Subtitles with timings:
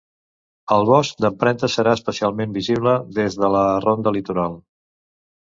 [0.75, 4.59] El Bosc d'empremtes serà especialment visible des de la Ronda Litoral.